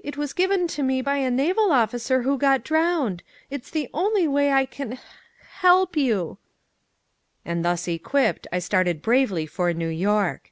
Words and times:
It 0.00 0.16
was 0.16 0.32
given 0.32 0.66
to 0.66 0.82
me 0.82 1.00
by 1.00 1.18
a 1.18 1.30
naval 1.30 1.70
officer 1.70 2.22
who 2.22 2.36
got 2.38 2.64
drowned. 2.64 3.22
It's 3.50 3.70
the 3.70 3.88
only 3.94 4.26
way 4.26 4.50
I 4.50 4.66
can 4.66 4.94
h 4.94 4.98
h 4.98 5.04
help 5.60 5.96
you!" 5.96 6.38
And 7.44 7.64
thus 7.64 7.86
equipped 7.86 8.48
I 8.50 8.58
started 8.58 9.00
bravely 9.00 9.46
for 9.46 9.72
New 9.72 9.86
York. 9.86 10.50